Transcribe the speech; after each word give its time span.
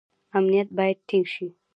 امنیت 0.37 0.69
باید 0.77 0.97
ټینګ 1.09 1.25
شي 1.33 1.47